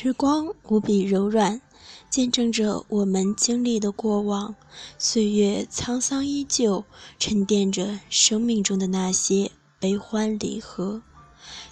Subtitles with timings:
[0.00, 1.60] 时光无比柔软，
[2.08, 4.54] 见证着我们经历的过往。
[4.96, 6.84] 岁月沧桑依旧，
[7.18, 9.50] 沉淀着生命中的那些
[9.80, 11.02] 悲欢离合。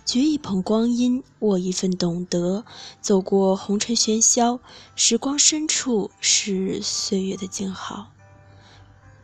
[0.04, 2.64] 举一捧光阴，握一份懂得，
[3.00, 4.58] 走过红尘喧嚣，
[4.96, 8.08] 时光深处是岁月的静好。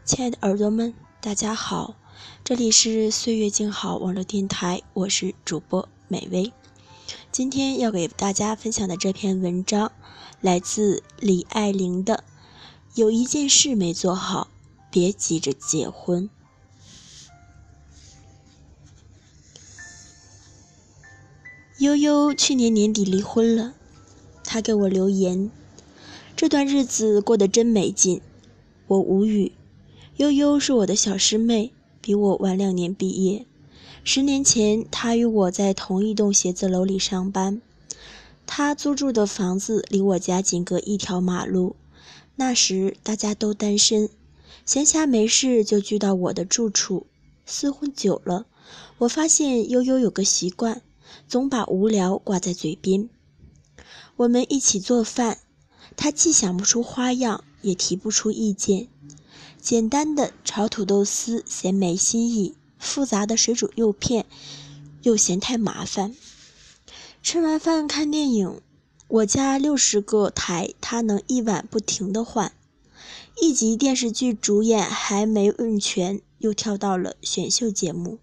[0.05, 1.97] 亲爱的耳朵们，大家好，
[2.45, 6.53] 这里是岁月静好网络电台，我是主播美薇。
[7.30, 9.92] 今天要给大家分享的这篇文章，
[10.41, 12.25] 来自李爱玲的
[13.01, 14.48] 《有一件事没做好，
[14.91, 16.25] 别急着结婚》。
[21.78, 23.75] 悠悠去年年底离婚了，
[24.44, 25.50] 他给我留言
[26.37, 28.20] ：“这段日子过得真没劲。”
[28.87, 29.53] 我无语。
[30.19, 33.47] 悠悠是我的小师妹，比我晚两年毕业。
[34.05, 37.62] 十年前，他与我在同一栋写字楼里上班。
[38.47, 41.77] 他租住的房子离我家仅隔一条马路。
[42.34, 44.09] 那时大家都单身，
[44.67, 47.06] 闲暇没事就聚到我的住处。
[47.47, 48.47] 厮混久了，
[48.98, 50.83] 我发现悠悠有个习惯，
[51.28, 53.09] 总把无聊挂在嘴边。
[54.16, 55.39] 我们一起做饭，
[55.97, 58.89] 他既想不出花样，也提不出意见。
[59.61, 62.55] 简单的炒土豆丝，嫌没新意。
[62.83, 64.27] 复杂的水煮肉片
[65.02, 66.14] 又嫌太麻烦。
[67.22, 68.61] 吃完饭看电影，
[69.06, 72.53] 我家六十个台，他能一晚不停的换。
[73.41, 78.19] 一集电视剧主演还没问全，又跳到了选秀节目。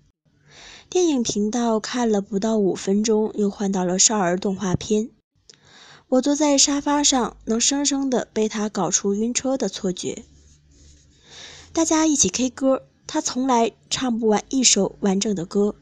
[0.89, 5.09] 电影频道看了不到五分钟，又换到了少儿动画片。
[6.09, 10.25] 我坐在沙发上，能生生的被他搞出晕车的错觉。
[11.71, 12.88] 大家一起 K 歌。
[13.11, 15.73] 他从来唱不完一首完整的歌，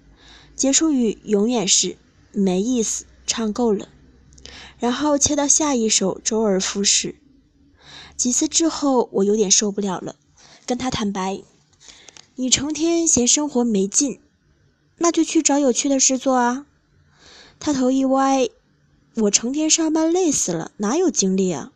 [0.55, 1.97] 结束语永远是
[2.31, 3.89] 没意思，唱够了，
[4.79, 7.19] 然后切到下一首，周而复始。
[8.15, 10.15] 几次之后，我有点受不了了，
[10.65, 11.41] 跟他坦白
[12.35, 14.21] ：“你成天嫌生活没劲，
[14.99, 16.65] 那就去找有趣的事做啊。”
[17.59, 18.47] 他头一歪
[19.23, 21.73] ：“我成天上班累死了，哪有精力啊？”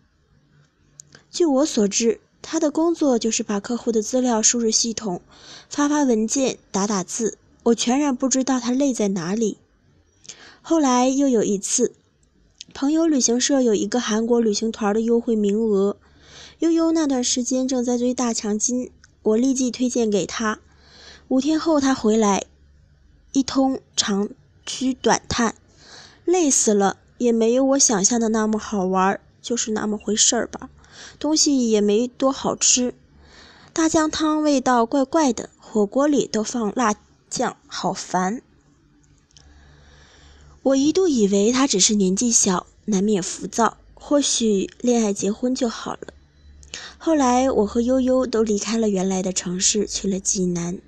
[1.29, 2.22] 据我所知。
[2.41, 5.22] 他的工作就是把客户的资料输入系统，
[5.69, 7.38] 发发文件，打打字。
[7.63, 9.57] 我全然不知道他累在哪里。
[10.63, 11.94] 后来又有一次，
[12.74, 15.97] 朋友旅行社有一个韩国旅行团的优惠名额，
[16.59, 18.90] 悠悠那段时间正在追大强金，
[19.22, 20.59] 我立即推荐给他。
[21.28, 22.46] 五天后他回来，
[23.31, 24.29] 一通长
[24.66, 25.56] 吁短叹，
[26.25, 30.69] 累死了，也没有我想象的那么好玩，就是那么回事儿吧。
[31.19, 32.94] 东西也没多好吃，
[33.73, 36.95] 大酱汤味道怪怪的，火锅里都放辣
[37.29, 38.41] 酱，好烦。
[40.63, 46.13] 我一度以为他只是年纪小，难免浮躁，或许恋爱结婚就好了。
[46.97, 50.79] 后来我和悠悠都离开了原来的城市，去了济南。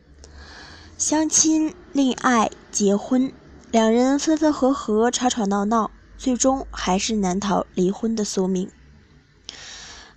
[0.96, 3.34] 相亲、恋爱、结婚，
[3.72, 8.69] 两人分分合合，吵吵闹闹，最终还是难逃离婚的宿命。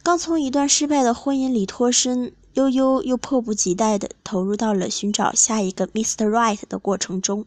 [0.07, 6.29] 刚从一段失败的婚姻里脱身，悠悠又迫不及待地投入到了寻找下一个 Mr.
[6.29, 7.45] Right 的过程中，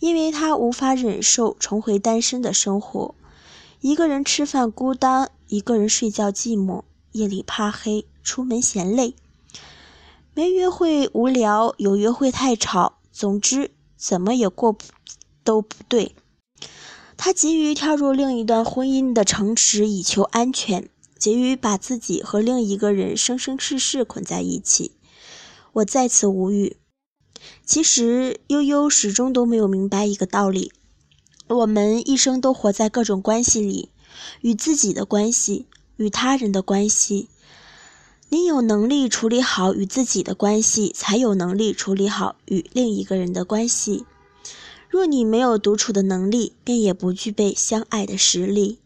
[0.00, 3.14] 因为他无法忍受重回单身的生活，
[3.80, 6.82] 一个人吃饭孤单，一个人睡觉寂寞，
[7.12, 9.14] 夜里怕黑，出门嫌累，
[10.34, 14.86] 没约会无聊，有约会太吵，总之怎么也过不
[15.44, 16.16] 都不对。
[17.16, 20.90] 他急于跳入另一段婚姻的城池以求安全。
[21.24, 24.92] 急于把自己和另一个人生生世世捆在一起，
[25.72, 26.76] 我再次无语。
[27.64, 30.70] 其实悠悠始终都没有明白一个道理：
[31.48, 33.88] 我们一生都活在各种关系里，
[34.42, 35.64] 与自己的关系，
[35.96, 37.30] 与他人的关系。
[38.28, 44.04] 你有能力处理好与自己的关系，才有能力处理好与另一个人的关系。
[44.90, 48.80] 若你没有独处的能力，便也不具备相爱的实力。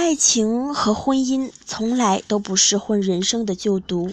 [0.00, 4.10] 爱情和婚姻从来都不是混人生的旧毒，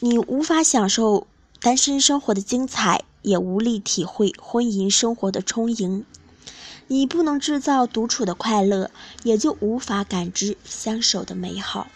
[0.00, 1.28] 你无法享受
[1.60, 6.04] 单身生活的精彩，也无力体会婚姻生活的充盈。
[6.88, 8.90] 你不能制造独处的快乐，
[9.22, 11.86] 也就无法感知相守的美好。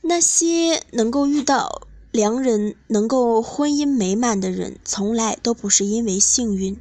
[0.00, 6.76] 那些能够遇到良人、能够婚姻美满的人，从来都不是因为幸运。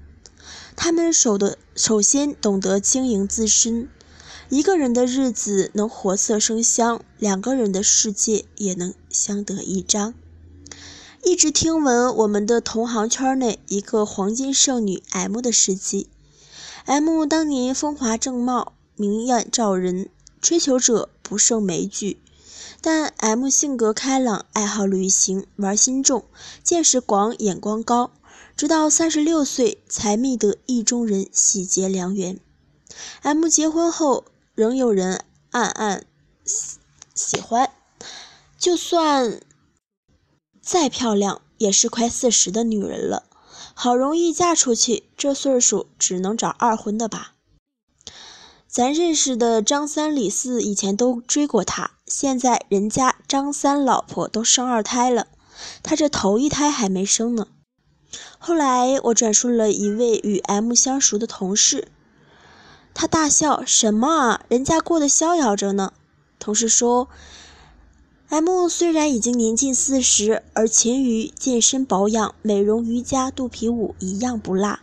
[0.78, 3.90] 他们守的首先懂得经营自身，
[4.48, 10.14] 一个人的日子能活色生香，两个人的世界也能相得益彰。
[11.24, 16.08] 一直听闻我们的同行圈内一个黄金剩女 M 的事迹
[16.86, 20.08] M 当年风华正茂，明艳照人，
[20.40, 22.22] 追求者不胜枚举。
[22.80, 26.24] 但 M 性格开朗，爱好旅行，玩心重，
[26.64, 28.12] 见识广，眼光高。
[28.58, 32.40] 直到三十六岁才觅得意中人，喜结良缘。
[33.22, 34.26] M 结婚后，
[34.56, 36.08] 仍有人暗暗
[36.44, 36.80] 喜
[37.14, 37.70] 喜欢，
[38.58, 39.40] 就算
[40.60, 43.26] 再漂亮，也是快四十的女人了。
[43.76, 47.36] 好容易嫁出去，这岁数只能找二婚的吧。
[48.68, 55.28] 咱认识的张三李四以前都追过她，现在人家张三老婆都生二胎了，
[55.84, 57.50] 他这头一胎还没生呢。
[58.38, 61.88] 后来我转述了一位与 M 相熟的同事，
[62.94, 65.94] 他大笑：“什么啊，人家过得逍遥着呢。”
[66.40, 67.08] 同事说。
[68.30, 74.80] M 虽然已经年近四十，而勤于健身保养、美容、瑜伽、肚皮舞一样不落，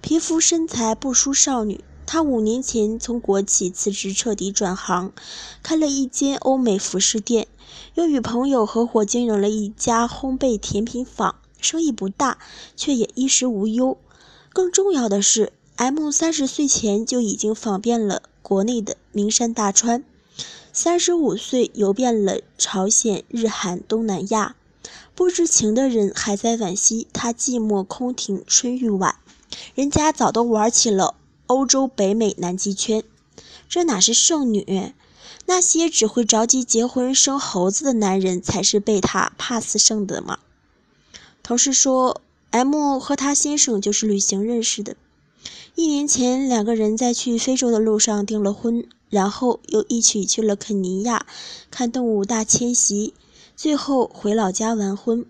[0.00, 1.84] 皮肤身材不输少女。
[2.06, 5.12] 她五年前从国企辞职，彻底转行，
[5.62, 7.46] 开了一间欧美服饰店，
[7.96, 11.34] 又与朋友合伙经营了一家烘焙甜品坊，
[11.66, 12.38] 生意不大，
[12.76, 13.98] 却也衣食无忧。
[14.52, 20.04] 更重要的是，M 三十岁前就已经访遍了国内的名山大川。
[20.72, 24.54] 三十五岁游遍了朝鲜、日韩、东南亚，
[25.16, 29.16] 不知情的人还在惋惜他寂寞空庭春欲晚，
[29.74, 31.16] 人家早都玩起了
[31.46, 33.02] 欧洲、北美、南极圈。
[33.68, 34.92] 这哪是剩女？
[35.46, 40.38] 那些只会着急结婚生猴子的男人才是被他 pass 剩的吗？
[41.46, 44.96] 同事说，M 和他先生就是旅行认识的，
[45.76, 48.84] 一年前两个人在去非洲的路上订了婚。
[49.08, 51.24] 然后又一起去了肯尼亚
[51.70, 53.14] 看动物大迁徙，
[53.54, 55.24] 最后回老家完婚。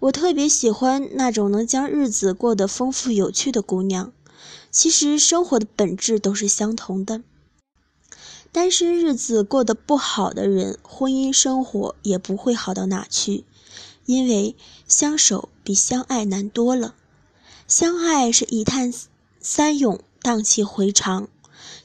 [0.00, 4.12] 我特别喜欢那种能将日子过得丰富有趣的姑娘。
[4.72, 7.22] 其实生活的本质都是相同的。
[8.50, 13.44] 单身日子过得不好的人，婚姻生活也不会好到哪去，
[14.06, 14.56] 因为
[14.86, 16.94] 相守比相爱难多了。
[17.66, 18.92] 相爱是一叹
[19.40, 21.28] 三涌，荡气回肠。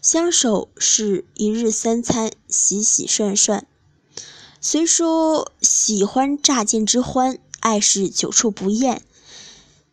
[0.02, 3.66] 相守是一日三餐，洗洗涮涮。
[4.62, 9.02] 虽说喜欢乍见之欢，爱是久处不厌，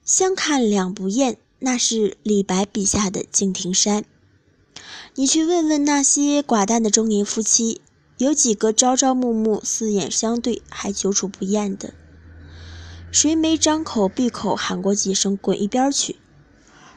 [0.05, 4.05] 相看两不厌，那是李白笔下的敬亭山。
[5.14, 7.81] 你去问问那些寡淡的中年夫妻，
[8.19, 11.94] 有几个朝朝暮暮、四眼相对还久处不厌的？
[13.18, 16.16] 谁没张口闭口喊过几声“滚一边去”？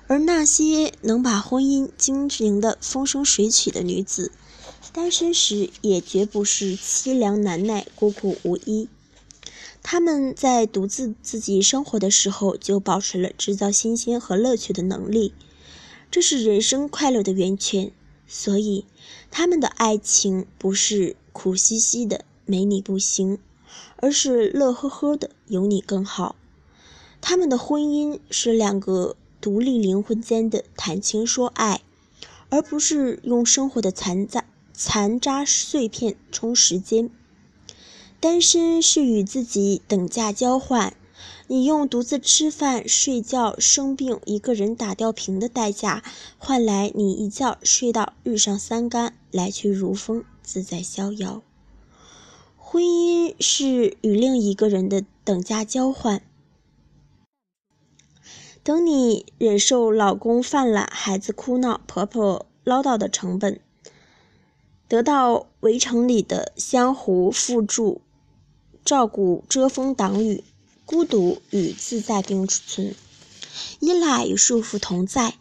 [0.08, 4.34] 而那些能把婚姻经营的风生水起的女子，
[4.92, 8.90] 单身时也绝不是凄凉难耐、孤苦无依。
[9.82, 15.34] 她们在独自自己生活的时候，就保持了制造新鲜和乐趣的能力，
[16.12, 17.94] 这是人生快乐的源泉。
[18.28, 18.84] 所以，
[19.32, 23.40] 他们的爱情不是苦兮兮的没你不行，
[24.02, 26.36] 而是乐呵呵的有你更好。
[27.22, 29.16] 他们的婚姻是两个。
[29.42, 31.80] 独立灵魂间的谈情说爱，
[32.50, 34.44] 而不是用生活的残渣
[34.74, 37.10] 残渣碎片充时间。
[38.20, 40.94] 单身是与自己等价交换，
[41.48, 46.04] 你用独自吃饭、睡觉、生病、一个人打吊瓶的代价，
[46.38, 51.42] 换来你一觉睡到日上三竿，来去如风，自在逍遥。
[52.58, 53.09] 婚姻
[53.40, 56.22] 是与另一个人的等价交换。
[58.62, 63.60] 等你忍受老公犯懒、孩子哭闹、婆婆唠叨的成本，
[64.88, 68.02] 得到围城里的相互扶助、
[68.84, 70.44] 照顾、遮风挡雨，
[70.86, 72.94] 孤独与自在并存，
[73.80, 75.36] 依赖与束缚同在。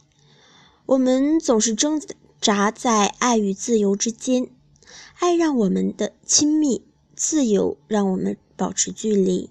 [0.87, 2.01] 我们总是挣
[2.41, 4.49] 扎在爱与自由之间，
[5.19, 6.83] 爱让我们的亲密，
[7.19, 9.51] 自由让我们保持距离。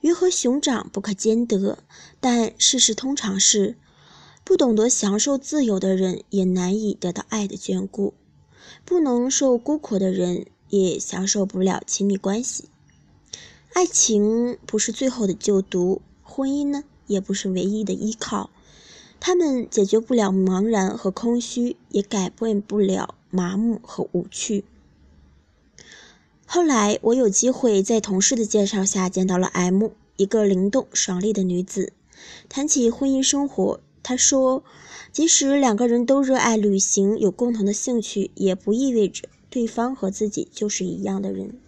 [0.00, 1.78] 鱼和熊掌不可兼得，
[2.20, 3.76] 但事实通常是，
[4.42, 8.14] 不懂得享受自由的人也难以得到爱的眷顾，
[8.84, 12.68] 不能受孤苦的人也享受不了亲密关系。
[13.74, 18.50] 爱情不是最后的救毒，婚姻呢也不是唯一的依靠，
[19.20, 24.64] 他们解决不了茫然和空虚，也改变不了麻木和无趣。
[26.54, 31.94] 后来，我有机会在同事的介绍下见到了 M，一个灵动爽利的女子。
[32.50, 34.62] 谈起婚姻生活，她说
[35.10, 41.58] ：“即使两个人都热爱旅行，有共同的兴趣，也不意味着对方和自己就是一样的人。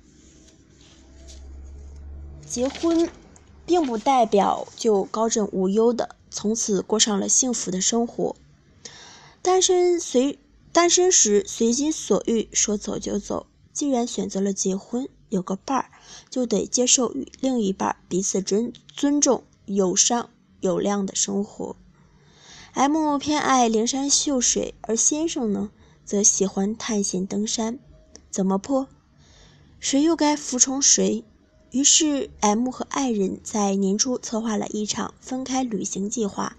[2.47, 3.09] 结婚，
[3.65, 8.37] 并不代表就高枕无忧的从此过上了幸福的生活。
[9.41, 10.39] 单身随
[10.75, 13.47] 单身时随心所欲，说走就走。
[13.75, 15.91] 既然选择了结婚，有个伴儿，
[16.31, 21.77] 就得接受与另一半彼此尊尊重、有商有量的生活。
[22.73, 25.71] M 偏爱灵山秀水，而先生呢，
[26.05, 27.79] 则喜欢探险登山。
[28.31, 28.87] 怎么破？
[29.79, 31.25] 谁又该服从谁？
[31.71, 36.57] 于是，M 和爱人在年初策划了一场分开旅行计划，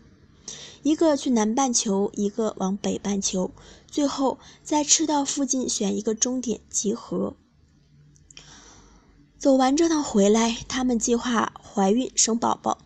[0.83, 3.51] 一个去南半球，一个往北半球，
[3.89, 7.35] 最后在赤道附近选一个终点集合。
[9.37, 12.79] 走完这趟回来，他们计划怀孕生宝宝。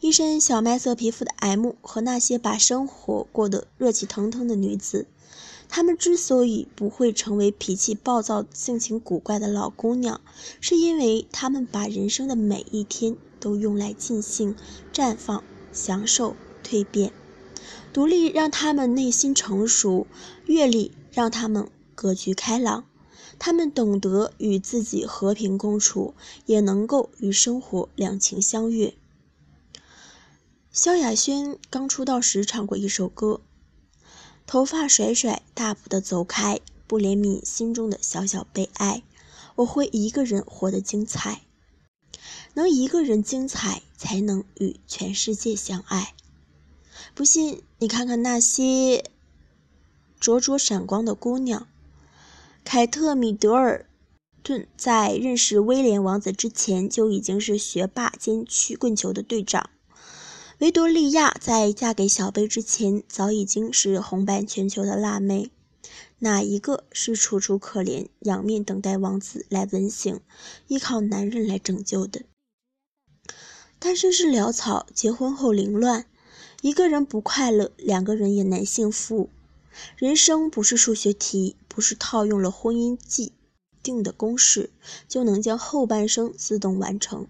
[0.00, 5.06] 一身小麦色皮肤的 M 和那些把生活过得热气腾腾的女子。
[5.68, 10.20] 她们之所以不会成为脾气暴躁、性情古怪的老姑娘，
[10.60, 14.54] 是因为她们把人生的每一天都用来尽兴、
[14.92, 17.12] 绽放、享受、蜕变。
[17.92, 20.06] 独立让他们内心成熟，
[20.46, 22.84] 阅历让他们格局开朗。
[23.38, 26.14] 他们懂得与自己和平共处，
[26.46, 28.94] 也能够与生活两情相悦。
[30.72, 33.40] 萧亚轩刚出道时唱过一首歌。
[34.46, 39.02] 头发甩甩，大步的走开，不怜悯心中的小小悲哀。
[39.56, 41.42] 我会一个人活得精彩，
[42.54, 46.14] 能一个人精彩，才能与全世界相爱。
[47.14, 49.04] 不信，你看看那些
[50.20, 51.66] 灼灼闪光的姑娘。
[52.64, 53.86] 凯特·米德尔
[54.42, 59.70] 顿在认识威廉王子之前，就已经是学霸兼曲棍球的队长。
[60.58, 65.50] 维多利亚在嫁给小贝之前，早已经是红遍全球的辣妹。
[66.18, 70.18] 哪一个是楚楚可怜、仰面等待王子来吻醒、
[70.66, 72.22] 依靠男人来拯救的？
[73.78, 76.06] 单身是潦草，结婚后凌乱。
[76.62, 79.28] 一个人不快乐，两个人也难幸福。
[79.96, 83.32] 人生不是数学题，不是套用了婚姻既
[83.82, 84.70] 定的公式
[85.06, 87.26] 就能将后半生自动完成。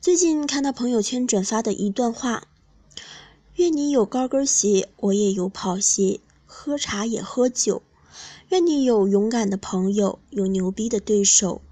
[0.00, 2.48] 最近看到朋友圈转发的一段话：
[3.54, 7.82] 愿你有高跟鞋，我也有跑鞋，喝茶也喝酒。
[8.48, 11.62] 愿你有勇敢的朋友，有牛逼的对手。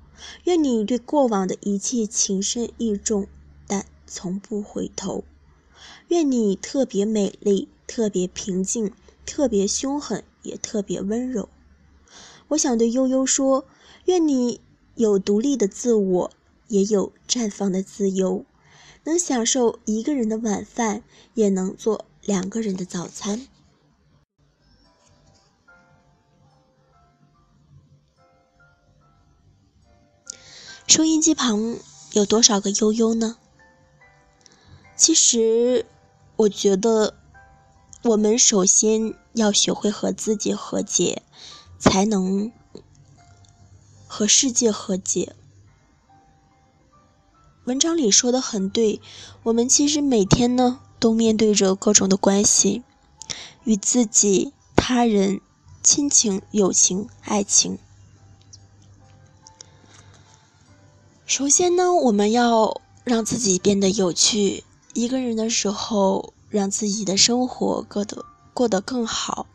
[0.45, 3.27] 愿你对过往的一切情深意重，
[3.67, 5.25] 但从不回头。
[6.13, 8.93] 愿你特别美丽，特别平静，
[9.25, 11.49] 特别凶狠，也特别温柔。
[12.49, 13.65] 我想对悠悠说：
[14.05, 14.61] 愿你
[14.95, 16.31] 有独立的自我。
[16.69, 18.47] 也有绽放的自由，
[19.05, 21.03] 能享受一个人的晚饭，
[21.35, 23.47] 也能做两个人的早餐。
[30.87, 31.77] 收音机旁
[32.13, 33.37] 有多少个悠悠呢？
[34.97, 35.85] 其实，
[36.43, 37.15] 我觉得
[38.03, 41.23] 我们首先要学会和自己和解，
[41.79, 42.51] 才能
[44.09, 45.37] 和世界和解。
[47.65, 49.01] 文章里说的很对，
[49.45, 52.83] 我们其实每天呢都面对着各种的关系，
[53.63, 55.41] 与自己、他人、
[55.81, 57.79] 亲情、友情、爱情。
[61.25, 64.65] 首先呢，我们要让自己变得有趣。
[64.95, 69.47] 一个人的时候，让自己的生活过得过得更好。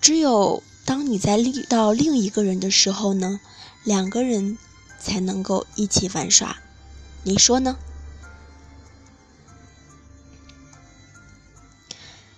[0.00, 3.40] 只有当你在遇到另一个人的时候呢，
[3.82, 4.56] 两个人
[5.00, 6.58] 才能够一起玩耍。
[7.24, 7.76] 你说呢？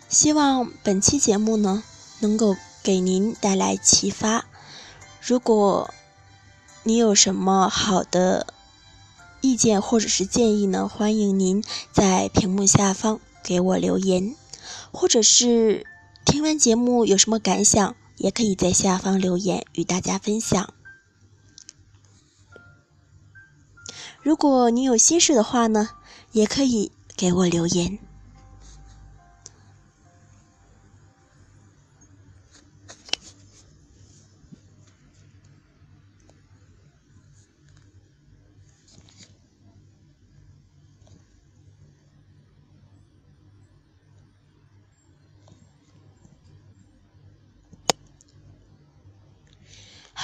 [0.09, 1.83] 希望本期节目呢
[2.21, 4.47] 能够给您带来启发。
[5.21, 5.93] 如果
[6.85, 8.55] 你有什么好的
[9.41, 11.63] 意见或者是建议呢，欢迎您
[11.93, 14.35] 在屏幕下方给我留言，
[14.93, 15.87] 或者是
[16.25, 20.73] 听完节目有什么感想，也可以在下方留言与大家分享。
[24.23, 25.91] 如果你有心事的话呢，
[26.33, 27.99] 也可以给我留言。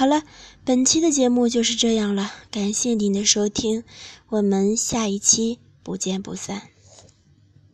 [0.02, 0.24] 好了，
[0.64, 3.84] 本期的节目就是这样了，感谢您的收听，
[4.30, 6.71] 我们下一期不见不散。